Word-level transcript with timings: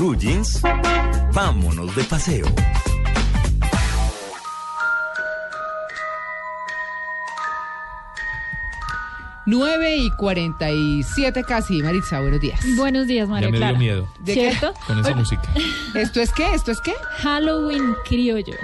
Blue 0.00 0.16
Jeans, 0.16 0.62
vámonos 1.34 1.94
de 1.94 2.02
paseo. 2.04 2.46
Nueve 9.46 9.96
y 9.96 10.10
47 10.12 11.44
casi, 11.44 11.82
Maritza, 11.82 12.20
buenos 12.20 12.40
días. 12.40 12.60
Buenos 12.76 13.06
días, 13.06 13.28
María 13.28 13.48
Ya 13.48 13.52
me 13.52 13.58
Clara. 13.58 13.72
dio 13.72 13.78
miedo 13.78 14.08
¿De 14.20 14.34
qué? 14.34 14.50
¿Cierto? 14.52 14.74
con 14.86 14.98
esa 15.00 15.14
música. 15.14 15.42
¿Esto 15.94 16.20
es 16.20 16.32
qué? 16.32 16.54
¿Esto 16.54 16.72
es 16.72 16.80
qué? 16.80 16.94
Halloween 17.18 17.94
criollo. 18.06 18.54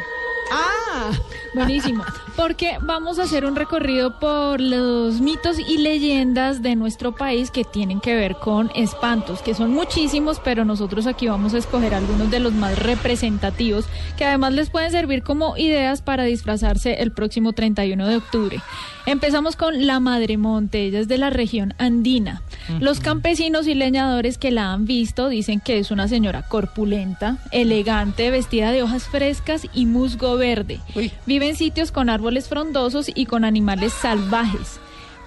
Ah, 0.53 1.11
Buenísimo. 1.55 2.05
Porque 2.37 2.77
vamos 2.83 3.19
a 3.19 3.23
hacer 3.23 3.47
un 3.47 3.57
recorrido 3.57 4.19
por 4.19 4.61
los 4.61 5.23
mitos 5.23 5.59
y 5.59 5.79
leyendas 5.79 6.61
de 6.61 6.77
nuestro 6.77 7.13
país 7.13 7.51
que 7.51 7.65
tienen 7.65 7.99
que 7.99 8.15
ver 8.15 8.37
con 8.37 8.71
espantos, 8.75 9.41
que 9.41 9.55
son 9.55 9.73
muchísimos, 9.73 10.39
pero 10.45 10.67
nosotros 10.67 11.07
aquí 11.07 11.29
vamos 11.29 11.55
a 11.55 11.59
escoger 11.59 11.95
algunos 11.95 12.31
de 12.31 12.41
los 12.41 12.53
más 12.53 12.79
representativos, 12.79 13.87
que 14.19 14.27
además 14.27 14.53
les 14.53 14.69
pueden 14.69 14.91
servir 14.91 15.23
como 15.23 15.57
ideas 15.57 16.03
para 16.03 16.25
disfrazarse 16.25 16.97
el 17.01 17.11
próximo 17.11 17.55
31 17.55 18.07
de 18.07 18.17
octubre. 18.17 18.61
Empezamos 19.07 19.57
con 19.57 19.87
la 19.87 19.99
Madre 19.99 20.37
Monte, 20.37 20.85
ella 20.85 21.01
es 21.01 21.09
de 21.09 21.17
la 21.17 21.31
región 21.31 21.73
andina. 21.79 22.43
Los 22.81 23.01
campesinos 23.01 23.67
y 23.69 23.75
leñadores 23.75 24.37
que 24.37 24.51
la 24.51 24.73
han 24.73 24.85
visto 24.85 25.29
dicen 25.29 25.61
que 25.61 25.79
es 25.79 25.91
una 25.91 26.09
señora 26.09 26.43
corpulenta, 26.43 27.39
elegante, 27.53 28.31
vestida 28.31 28.73
de 28.73 28.83
hojas 28.83 29.05
frescas 29.05 29.63
y 29.73 29.87
musgo 29.87 30.37
verde. 30.37 30.81
Uy. 30.97 31.13
Vive 31.25 31.49
en 31.49 31.57
sitios 31.57 31.93
con 31.93 32.11
árboles 32.11 32.26
frondosos 32.49 33.11
y 33.15 33.27
con 33.27 33.45
animales 33.45 33.93
salvajes. 33.93 34.81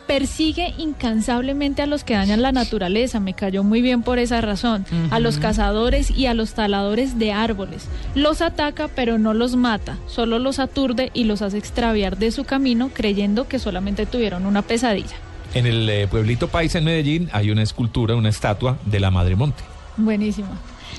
Persigue 0.07 0.73
incansablemente 0.79 1.83
a 1.83 1.85
los 1.85 2.03
que 2.03 2.15
dañan 2.15 2.41
la 2.41 2.51
naturaleza, 2.51 3.19
me 3.19 3.35
cayó 3.35 3.63
muy 3.63 3.81
bien 3.81 4.01
por 4.01 4.17
esa 4.17 4.41
razón, 4.41 4.85
a 5.11 5.19
los 5.19 5.37
cazadores 5.37 6.09
y 6.09 6.25
a 6.25 6.33
los 6.33 6.53
taladores 6.53 7.19
de 7.19 7.31
árboles. 7.31 7.87
Los 8.15 8.41
ataca 8.41 8.87
pero 8.87 9.19
no 9.19 9.35
los 9.35 9.55
mata, 9.55 9.97
solo 10.07 10.39
los 10.39 10.57
aturde 10.57 11.11
y 11.13 11.25
los 11.25 11.43
hace 11.43 11.59
extraviar 11.59 12.17
de 12.17 12.31
su 12.31 12.43
camino 12.43 12.89
creyendo 12.91 13.47
que 13.47 13.59
solamente 13.59 14.07
tuvieron 14.07 14.47
una 14.47 14.63
pesadilla. 14.63 15.15
En 15.53 15.67
el 15.67 15.87
eh, 15.89 16.07
pueblito 16.07 16.47
paisa 16.47 16.79
en 16.79 16.85
Medellín 16.85 17.29
hay 17.31 17.51
una 17.51 17.61
escultura, 17.61 18.15
una 18.15 18.29
estatua 18.29 18.77
de 18.85 18.99
la 18.99 19.11
Madre 19.11 19.35
Monte. 19.35 19.63
Buenísimo. 19.95 20.49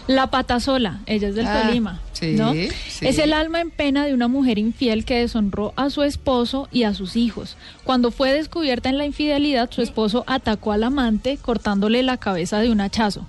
La 0.06 0.28
patasola, 0.28 1.00
ella 1.06 1.28
es 1.28 1.34
del 1.34 1.46
Ah, 1.46 1.62
Tolima, 1.66 2.00
sí, 2.12 2.34
¿no? 2.36 2.52
sí. 2.52 2.68
Es 3.00 3.18
el 3.18 3.32
alma 3.32 3.60
en 3.60 3.70
pena 3.70 4.04
de 4.06 4.14
una 4.14 4.28
mujer 4.28 4.58
infiel 4.58 5.04
que 5.04 5.18
deshonró 5.20 5.72
a 5.76 5.90
su 5.90 6.02
esposo 6.02 6.68
y 6.72 6.82
a 6.82 6.94
sus 6.94 7.16
hijos. 7.16 7.56
Cuando 7.84 8.10
fue 8.10 8.32
descubierta 8.32 8.88
en 8.88 8.98
la 8.98 9.04
infidelidad, 9.06 9.70
su 9.70 9.82
esposo 9.82 10.24
atacó 10.26 10.72
al 10.72 10.84
amante 10.84 11.38
cortándole 11.40 12.02
la 12.02 12.16
cabeza 12.16 12.58
de 12.60 12.70
un 12.70 12.80
hachazo 12.80 13.26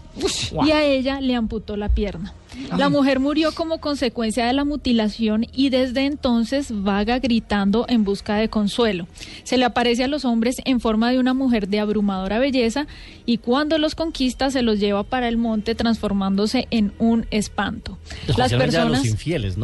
y 0.65 0.71
a 0.71 0.83
ella 0.83 1.21
le 1.21 1.35
amputó 1.35 1.77
la 1.77 1.89
pierna. 1.89 2.33
La 2.77 2.89
mujer 2.89 3.19
murió 3.19 3.51
como 3.53 3.79
consecuencia 3.79 4.45
de 4.45 4.53
la 4.53 4.63
mutilación 4.65 5.45
y 5.53 5.69
desde 5.69 6.05
entonces 6.05 6.67
vaga 6.71 7.19
gritando 7.19 7.85
en 7.89 8.03
busca 8.03 8.35
de 8.35 8.49
consuelo. 8.49 9.07
Se 9.43 9.57
le 9.57 9.65
aparece 9.65 10.03
a 10.03 10.07
los 10.07 10.25
hombres 10.25 10.57
en 10.65 10.79
forma 10.79 11.11
de 11.11 11.19
una 11.19 11.33
mujer 11.33 11.67
de 11.67 11.79
abrumadora 11.79 12.39
belleza 12.39 12.87
y 13.25 13.37
cuando 13.37 13.77
los 13.77 13.95
conquista 13.95 14.51
se 14.51 14.61
los 14.61 14.79
lleva 14.79 15.03
para 15.03 15.27
el 15.27 15.37
monte 15.37 15.75
transformándose 15.75 16.67
en 16.71 16.93
un 16.99 17.25
espanto. 17.31 17.97
Las 18.37 18.53
a 18.53 18.57
personas 18.57 18.99
los 18.99 19.05
infieles, 19.05 19.55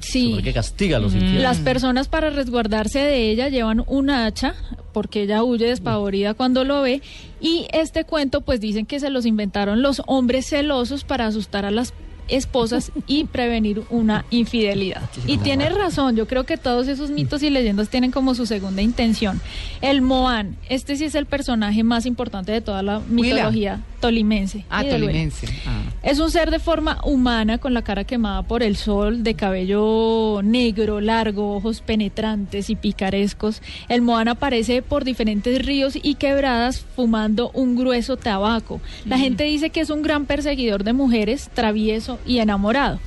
Sí. 0.00 0.32
porque 0.34 0.52
castiga 0.52 0.96
a 0.96 1.00
los 1.00 1.14
infieles. 1.14 1.42
las 1.42 1.58
personas 1.58 2.08
para 2.08 2.30
resguardarse 2.30 2.98
de 3.00 3.30
ella 3.30 3.48
llevan 3.48 3.84
un 3.86 4.10
hacha 4.10 4.54
porque 4.92 5.22
ella 5.22 5.42
huye 5.42 5.66
despavorida 5.66 6.34
cuando 6.34 6.64
lo 6.64 6.82
ve 6.82 7.02
y 7.40 7.66
este 7.72 8.04
cuento 8.04 8.40
pues 8.40 8.60
dicen 8.60 8.86
que 8.86 9.00
se 9.00 9.10
los 9.10 9.26
inventaron 9.26 9.82
los 9.82 10.02
hombres 10.06 10.46
celosos 10.48 11.04
para 11.04 11.26
asustar 11.26 11.64
a 11.64 11.70
las 11.70 11.92
esposas 12.28 12.92
y 13.06 13.24
prevenir 13.24 13.82
una 13.90 14.24
infidelidad. 14.30 15.02
Y 15.26 15.38
tiene 15.38 15.68
razón, 15.70 16.16
yo 16.16 16.26
creo 16.26 16.44
que 16.44 16.56
todos 16.56 16.88
esos 16.88 17.10
mitos 17.10 17.42
y 17.42 17.50
leyendas 17.50 17.88
tienen 17.88 18.10
como 18.10 18.34
su 18.34 18.46
segunda 18.46 18.82
intención. 18.82 19.40
El 19.80 20.02
Moán, 20.02 20.56
este 20.68 20.96
sí 20.96 21.04
es 21.04 21.14
el 21.14 21.26
personaje 21.26 21.82
más 21.82 22.06
importante 22.06 22.52
de 22.52 22.60
toda 22.60 22.82
la 22.82 23.00
mitología 23.08 23.80
tolimense. 24.00 24.64
ah, 24.70 24.84
tolimense. 24.84 25.46
Ah. 25.66 25.82
Es 26.02 26.20
un 26.20 26.30
ser 26.30 26.50
de 26.50 26.58
forma 26.58 27.00
humana, 27.04 27.58
con 27.58 27.74
la 27.74 27.82
cara 27.82 28.04
quemada 28.04 28.42
por 28.42 28.62
el 28.62 28.76
sol, 28.76 29.22
de 29.22 29.34
cabello 29.34 30.40
negro, 30.42 31.00
largo, 31.00 31.56
ojos 31.56 31.80
penetrantes 31.80 32.70
y 32.70 32.76
picarescos. 32.76 33.62
El 33.88 34.02
Moana 34.02 34.32
aparece 34.32 34.82
por 34.82 35.04
diferentes 35.04 35.64
ríos 35.64 35.98
y 36.00 36.14
quebradas 36.14 36.84
fumando 36.96 37.50
un 37.54 37.76
grueso 37.76 38.16
tabaco. 38.16 38.80
La 39.04 39.18
gente 39.18 39.44
dice 39.44 39.70
que 39.70 39.80
es 39.80 39.90
un 39.90 40.02
gran 40.02 40.26
perseguidor 40.26 40.84
de 40.84 40.92
mujeres, 40.92 41.50
travieso 41.52 42.17
y 42.26 42.38
enamorado. 42.38 42.98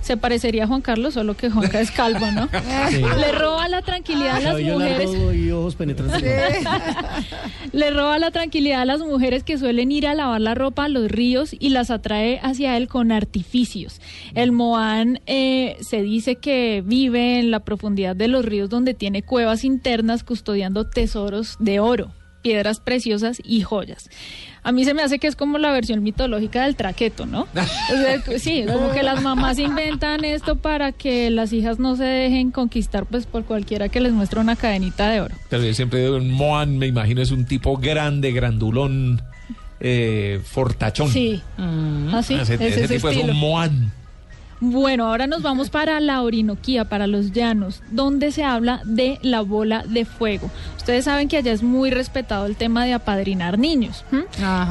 Se 0.00 0.16
parecería 0.16 0.64
a 0.64 0.66
Juan 0.66 0.80
Carlos, 0.80 1.14
solo 1.14 1.36
que 1.36 1.50
Juanca 1.50 1.80
es 1.80 1.90
calvo, 1.90 2.30
¿no? 2.30 2.48
Le 3.18 3.32
roba 3.32 3.68
la 3.68 3.82
tranquilidad 3.82 4.36
a 4.36 4.40
las 4.40 4.60
mujeres. 4.62 5.10
largo 5.10 5.32
y 5.34 5.50
ojos 5.50 5.74
penetrantes. 5.74 6.22
Le 7.72 7.90
roba 7.90 8.18
la 8.18 8.30
tranquilidad 8.30 8.80
a 8.80 8.84
las 8.86 9.00
mujeres 9.00 9.42
que 9.42 9.58
suelen 9.58 9.92
ir 9.92 10.06
a 10.06 10.14
lavar 10.14 10.40
la 10.40 10.54
ropa 10.54 10.84
a 10.84 10.88
los 10.88 11.10
ríos 11.10 11.54
y 11.58 11.70
las 11.70 11.90
atrae 11.90 12.40
hacia 12.42 12.76
él 12.76 12.88
con 12.88 13.12
artificios. 13.12 14.00
El 14.34 14.52
Moán 14.52 15.20
eh, 15.26 15.76
se 15.80 16.00
dice 16.00 16.36
que 16.36 16.82
vive 16.86 17.40
en 17.40 17.50
la 17.50 17.60
profundidad 17.60 18.16
de 18.16 18.28
los 18.28 18.44
ríos 18.44 18.70
donde 18.70 18.94
tiene 18.94 19.22
cuevas 19.22 19.62
internas 19.64 20.24
custodiando 20.24 20.86
tesoros 20.86 21.56
de 21.58 21.80
oro, 21.80 22.12
piedras 22.42 22.80
preciosas 22.80 23.40
y 23.44 23.62
joyas. 23.62 24.10
A 24.62 24.72
mí 24.72 24.84
se 24.84 24.92
me 24.94 25.02
hace 25.02 25.18
que 25.18 25.26
es 25.26 25.36
como 25.36 25.58
la 25.58 25.70
versión 25.70 26.02
mitológica 26.02 26.64
del 26.64 26.76
traqueto, 26.76 27.26
¿no? 27.26 27.46
O 27.54 27.96
sea, 27.96 28.38
sí, 28.38 28.64
como 28.70 28.92
que 28.92 29.02
las 29.02 29.22
mamás 29.22 29.58
inventan 29.58 30.24
esto 30.24 30.56
para 30.56 30.92
que 30.92 31.30
las 31.30 31.52
hijas 31.52 31.78
no 31.78 31.96
se 31.96 32.04
dejen 32.04 32.50
conquistar 32.50 33.06
pues 33.06 33.26
por 33.26 33.44
cualquiera 33.44 33.88
que 33.88 34.00
les 34.00 34.12
muestre 34.12 34.40
una 34.40 34.56
cadenita 34.56 35.08
de 35.10 35.20
oro. 35.20 35.34
Pero 35.48 35.64
yo 35.64 35.74
siempre 35.74 36.02
digo, 36.02 36.16
un 36.16 36.30
Moan, 36.30 36.78
me 36.78 36.86
imagino, 36.86 37.22
es 37.22 37.30
un 37.30 37.44
tipo 37.44 37.76
grande, 37.78 38.32
grandulón, 38.32 39.22
eh, 39.80 40.40
fortachón. 40.44 41.10
Sí. 41.10 41.40
Así, 42.12 42.34
Ese, 42.34 42.54
es 42.54 42.60
ese 42.60 42.84
ese 42.84 42.94
tipo 42.94 43.08
es 43.08 43.16
un 43.16 43.36
Moan. 43.36 43.92
Bueno, 44.60 45.06
ahora 45.06 45.28
nos 45.28 45.42
vamos 45.42 45.70
para 45.70 46.00
la 46.00 46.22
Orinoquía, 46.22 46.88
para 46.88 47.06
los 47.06 47.30
llanos, 47.30 47.82
donde 47.90 48.32
se 48.32 48.42
habla 48.42 48.80
de 48.84 49.18
la 49.22 49.42
bola 49.42 49.84
de 49.86 50.04
fuego. 50.04 50.50
Ustedes 50.76 51.04
saben 51.04 51.28
que 51.28 51.36
allá 51.36 51.52
es 51.52 51.62
muy 51.62 51.90
respetado 51.90 52.46
el 52.46 52.56
tema 52.56 52.84
de 52.84 52.94
apadrinar 52.94 53.58
niños. 53.58 54.04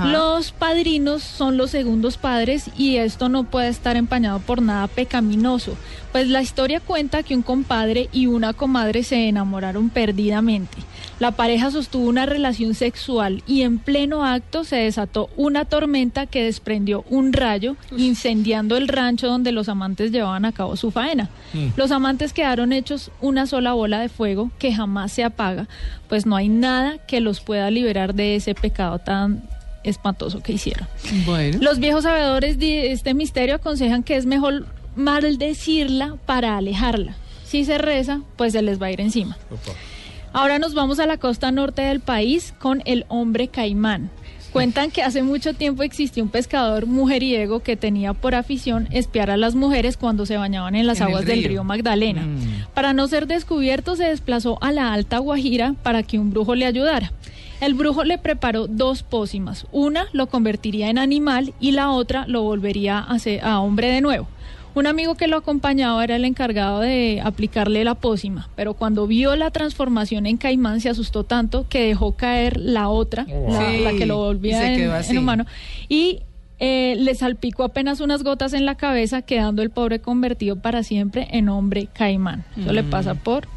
Los 0.05 0.51
padrinos 0.51 1.23
son 1.23 1.57
los 1.57 1.71
segundos 1.71 2.17
padres 2.17 2.69
y 2.77 2.97
esto 2.97 3.29
no 3.29 3.45
puede 3.45 3.69
estar 3.69 3.95
empañado 3.95 4.39
por 4.39 4.61
nada 4.61 4.87
pecaminoso. 4.87 5.77
Pues 6.11 6.27
la 6.27 6.41
historia 6.41 6.79
cuenta 6.79 7.23
que 7.23 7.35
un 7.35 7.43
compadre 7.43 8.09
y 8.11 8.25
una 8.27 8.53
comadre 8.53 9.03
se 9.03 9.27
enamoraron 9.27 9.89
perdidamente. 9.89 10.77
La 11.19 11.31
pareja 11.31 11.71
sostuvo 11.71 12.07
una 12.07 12.25
relación 12.25 12.73
sexual 12.73 13.43
y 13.47 13.61
en 13.61 13.77
pleno 13.79 14.23
acto 14.23 14.63
se 14.63 14.77
desató 14.77 15.29
una 15.37 15.65
tormenta 15.65 16.25
que 16.25 16.43
desprendió 16.43 17.05
un 17.09 17.33
rayo 17.33 17.75
incendiando 17.95 18.77
el 18.77 18.87
rancho 18.87 19.27
donde 19.27 19.51
los 19.51 19.69
amantes 19.69 19.76
llevaban 20.11 20.45
a 20.45 20.51
cabo 20.51 20.75
su 20.75 20.91
faena. 20.91 21.29
Los 21.75 21.91
amantes 21.91 22.33
quedaron 22.33 22.73
hechos 22.73 23.11
una 23.21 23.47
sola 23.47 23.73
bola 23.73 23.99
de 23.99 24.09
fuego 24.09 24.51
que 24.59 24.73
jamás 24.73 25.11
se 25.11 25.23
apaga, 25.23 25.67
pues 26.07 26.25
no 26.25 26.35
hay 26.35 26.49
nada 26.49 26.97
que 26.97 27.21
los 27.21 27.41
pueda 27.41 27.71
liberar 27.71 28.13
de 28.13 28.35
ese 28.35 28.55
pecado 28.55 28.99
tan 28.99 29.43
espantoso 29.83 30.41
que 30.41 30.53
hicieron. 30.53 30.87
Bueno. 31.25 31.59
Los 31.61 31.79
viejos 31.79 32.03
sabedores 32.03 32.59
de 32.59 32.91
este 32.91 33.13
misterio 33.13 33.55
aconsejan 33.55 34.03
que 34.03 34.15
es 34.15 34.25
mejor 34.25 34.65
maldecirla 34.95 36.17
para 36.25 36.57
alejarla. 36.57 37.15
Si 37.45 37.63
se 37.63 37.77
reza, 37.77 38.21
pues 38.35 38.53
se 38.53 38.61
les 38.61 38.81
va 38.81 38.87
a 38.87 38.91
ir 38.91 38.99
encima. 38.99 39.37
Ahora 40.33 40.59
nos 40.59 40.73
vamos 40.73 40.99
a 40.99 41.05
la 41.05 41.17
costa 41.17 41.51
norte 41.51 41.81
del 41.81 42.01
país 42.01 42.53
con 42.59 42.81
el 42.85 43.05
hombre 43.07 43.47
caimán. 43.47 44.11
Cuentan 44.51 44.89
que 44.91 45.03
hace 45.03 45.21
mucho 45.23 45.53
tiempo 45.53 45.83
existió 45.83 46.23
un 46.23 46.29
pescador 46.29 46.87
mujeriego 46.87 47.59
que 47.59 47.75
tenía 47.75 48.13
por 48.13 48.33
afición 48.33 48.87
espiar 48.91 49.29
a 49.29 49.37
las 49.37 49.53
mujeres 49.55 49.97
cuando 49.97 50.25
se 50.25 50.37
bañaban 50.37 50.73
en 50.75 50.87
las 50.87 50.99
En 50.99 51.07
aguas 51.07 51.25
del 51.25 51.39
río. 51.39 51.47
río 51.49 51.63
Magdalena. 51.63 52.23
Mm. 52.23 52.65
Para 52.73 52.93
no 52.93 53.07
ser 53.07 53.27
descubierto 53.27 53.95
se 53.95 54.05
desplazó 54.05 54.57
a 54.61 54.71
la 54.71 54.93
Alta 54.93 55.19
Guajira 55.19 55.75
para 55.83 56.01
que 56.01 56.17
un 56.17 56.31
brujo 56.31 56.55
le 56.55 56.65
ayudara. 56.65 57.11
El 57.61 57.73
brujo 57.73 58.03
le 58.03 58.17
preparó 58.17 58.67
dos 58.67 59.03
pócimas. 59.03 59.65
Una 59.71 60.05
lo 60.11 60.27
convertiría 60.27 60.89
en 60.89 60.97
animal 60.97 61.53
y 61.59 61.71
la 61.71 61.91
otra 61.91 62.25
lo 62.27 62.41
volvería 62.43 62.99
a, 62.99 63.19
ser- 63.19 63.43
a 63.43 63.59
hombre 63.59 63.91
de 63.91 64.01
nuevo. 64.01 64.27
Un 64.77 64.85
amigo 64.85 65.15
que 65.15 65.25
lo 65.25 65.37
acompañaba 65.37 66.03
era 66.03 66.17
el 66.17 66.23
encargado 66.23 66.81
de 66.81 67.19
aplicarle 67.23 67.83
la 67.83 67.95
pócima, 67.95 68.47
pero 68.55 68.75
cuando 68.75 69.07
vio 69.07 69.35
la 69.35 69.49
transformación 69.49 70.27
en 70.27 70.37
caimán 70.37 70.81
se 70.81 70.89
asustó 70.89 71.23
tanto 71.23 71.65
que 71.67 71.87
dejó 71.87 72.11
caer 72.11 72.57
la 72.57 72.87
otra, 72.87 73.25
la, 73.25 73.59
Sí, 73.59 73.79
la 73.79 73.93
que 73.93 74.05
lo 74.05 74.17
y 74.17 74.27
volvía 74.27 74.71
en, 74.71 75.17
humano, 75.17 75.47
y 75.89 76.19
eh, 76.59 76.95
le 76.95 77.15
salpicó 77.15 77.63
apenas 77.63 78.01
unas 78.01 78.21
gotas 78.21 78.53
en 78.53 78.67
la 78.67 78.75
cabeza, 78.75 79.23
quedando 79.23 79.63
el 79.63 79.71
pobre 79.71 79.99
convertido 79.99 80.57
para 80.57 80.83
siempre 80.83 81.27
en 81.31 81.49
hombre 81.49 81.87
caimán. 81.91 82.45
Eso 82.55 82.71
le 82.71 82.83
pasa 82.83 83.15
por 83.15 83.47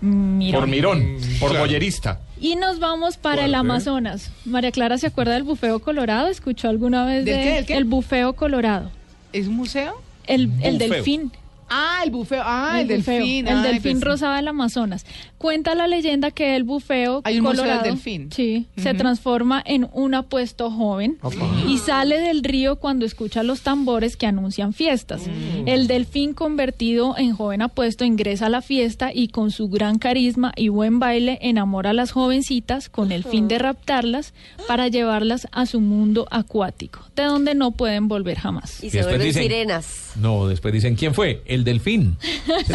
mirón. 0.00 0.60
Por 0.60 0.68
mirón, 0.68 1.16
por 1.38 1.56
boyerista. 1.56 2.22
Y 2.40 2.56
nos 2.56 2.80
vamos 2.80 3.18
para 3.18 3.44
el. 3.44 3.54
Amazonas. 3.54 4.32
María 4.44 4.72
Clara, 4.72 4.98
¿se 4.98 5.06
acuerda 5.06 5.34
del 5.34 5.44
bufeo 5.44 5.78
colorado? 5.78 6.26
¿Escuchó 6.26 6.68
alguna 6.68 7.04
vez 7.04 7.24
¿Del 7.24 7.36
de 7.36 7.42
qué, 7.44 7.54
del 7.54 7.66
qué? 7.66 7.76
el 7.76 7.84
bufeo 7.84 8.32
colorado? 8.32 8.90
¿Es 9.32 9.46
un 9.46 9.54
museo? 9.54 10.09
El, 10.30 10.50
el 10.62 10.78
delfín. 10.78 11.32
Ah, 11.70 12.00
el 12.04 12.10
bufeo. 12.10 12.42
Ah, 12.44 12.80
el, 12.80 12.88
bufeo, 12.96 13.14
delfín. 13.14 13.46
El 13.48 13.58
Ay, 13.58 13.62
delfín 13.72 13.98
pensé- 14.00 14.04
rosado 14.04 14.34
del 14.34 14.48
Amazonas. 14.48 15.06
Cuenta 15.38 15.74
la 15.74 15.86
leyenda 15.86 16.30
que 16.32 16.56
el 16.56 16.64
bufeo 16.64 17.22
Hay 17.24 17.38
un 17.38 17.44
museo 17.44 17.62
del 17.64 17.70
colorado 17.72 17.90
delfín. 17.94 18.30
sí, 18.32 18.66
se 18.76 18.92
transforma 18.94 19.62
en 19.64 19.88
un 19.92 20.14
apuesto 20.14 20.70
joven 20.70 21.18
y 21.66 21.78
sale 21.78 22.18
del 22.20 22.42
río 22.44 22.76
cuando 22.76 23.06
escucha 23.06 23.42
los 23.42 23.62
tambores 23.62 24.16
que 24.16 24.26
anuncian 24.26 24.72
fiestas. 24.74 25.22
Mm. 25.28 25.68
El 25.68 25.86
delfín 25.86 26.34
convertido 26.34 27.16
en 27.16 27.34
joven 27.34 27.62
apuesto 27.62 28.04
ingresa 28.04 28.46
a 28.46 28.50
la 28.50 28.60
fiesta 28.62 29.10
y 29.14 29.28
con 29.28 29.50
su 29.50 29.68
gran 29.68 29.98
carisma 29.98 30.52
y 30.56 30.68
buen 30.68 30.98
baile 30.98 31.38
enamora 31.40 31.90
a 31.90 31.94
las 31.94 32.10
jovencitas 32.10 32.88
con 32.88 33.12
el 33.12 33.24
fin 33.24 33.48
de 33.48 33.58
raptarlas 33.58 34.34
para 34.66 34.88
llevarlas 34.88 35.46
a 35.52 35.66
su 35.66 35.80
mundo 35.80 36.26
acuático, 36.30 37.00
de 37.16 37.22
donde 37.24 37.54
no 37.54 37.70
pueden 37.70 38.08
volver 38.08 38.38
jamás. 38.38 38.82
Y 38.82 38.88
Y 38.88 38.90
se 38.90 38.98
después 38.98 39.16
vuelven 39.18 39.26
dicen- 39.28 39.42
sirenas. 39.42 40.12
No, 40.16 40.48
después 40.48 40.74
dicen, 40.74 40.96
¿quién 40.96 41.14
fue? 41.14 41.42
El 41.46 41.59
delfín. 41.64 42.16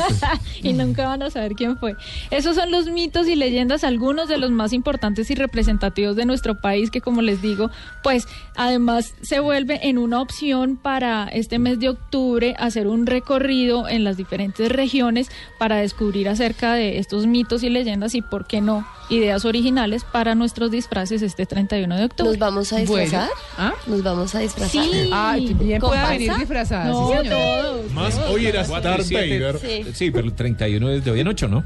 y 0.63 0.73
nunca 0.73 1.07
van 1.07 1.23
a 1.23 1.29
saber 1.29 1.53
quién 1.53 1.77
fue. 1.77 1.95
Esos 2.31 2.55
son 2.55 2.71
los 2.71 2.87
mitos 2.87 3.27
y 3.27 3.35
leyendas, 3.35 3.83
algunos 3.83 4.27
de 4.29 4.37
los 4.37 4.51
más 4.51 4.73
importantes 4.73 5.29
y 5.31 5.35
representativos 5.35 6.15
de 6.15 6.25
nuestro 6.25 6.59
país, 6.59 6.91
que 6.91 7.01
como 7.01 7.21
les 7.21 7.41
digo, 7.41 7.69
pues 8.03 8.27
además 8.55 9.13
se 9.21 9.39
vuelve 9.39 9.87
en 9.87 9.97
una 9.97 10.21
opción 10.21 10.77
para 10.77 11.27
este 11.27 11.59
mes 11.59 11.79
de 11.79 11.89
octubre 11.89 12.55
hacer 12.57 12.87
un 12.87 13.05
recorrido 13.05 13.87
en 13.87 14.03
las 14.03 14.17
diferentes 14.17 14.71
regiones 14.71 15.29
para 15.59 15.77
descubrir 15.77 16.29
acerca 16.29 16.73
de 16.73 16.97
estos 16.97 17.27
mitos 17.27 17.63
y 17.63 17.69
leyendas 17.69 18.15
y, 18.15 18.21
por 18.21 18.47
qué 18.47 18.61
no, 18.61 18.85
ideas 19.09 19.45
originales 19.45 20.03
para 20.03 20.35
nuestros 20.35 20.71
disfraces 20.71 21.21
este 21.21 21.45
31 21.45 21.95
de 21.97 22.05
octubre. 22.05 22.31
¿Nos 22.31 22.39
vamos 22.39 22.73
a 22.73 22.75
Bueno. 22.83 23.01
disfrazar? 23.01 23.29
¿Ah? 23.57 23.73
¿Nos 23.87 24.03
vamos 24.03 24.35
a 24.35 24.39
disfrazar? 24.39 24.83
Sí. 24.83 25.09
Ay, 25.11 25.45
bien 25.53 25.57
puede 25.57 25.79
¿Comparsa? 25.79 26.11
venir 26.11 26.33
disfrazada. 26.37 26.85
No, 26.85 27.09
sí, 27.09 27.17
señor. 27.17 27.35
todos. 27.37 27.91
Más 27.91 28.17
hoy 28.29 28.45
era 28.47 28.63
siete. 28.65 29.39
Vader. 29.39 29.59
Sí. 29.59 29.93
Sí, 29.93 30.11
pero 30.11 30.25
el 30.27 30.33
31 30.33 30.89
es 30.89 31.05
de 31.05 31.11
hoy 31.11 31.19
en 31.19 31.27
8, 31.27 31.47
¿no? 31.47 31.63